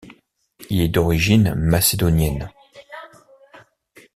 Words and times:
Il 0.71 0.81
est 0.81 0.87
d'origine 0.87 1.53
macédonienne. 1.53 2.49